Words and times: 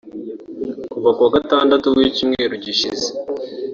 Kuva 0.91 1.09
kuwa 1.15 1.29
Gatandatu 1.35 1.87
w’icyumweru 1.95 2.53
gishize 2.63 3.07